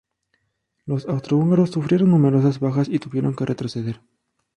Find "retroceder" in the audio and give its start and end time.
3.45-4.01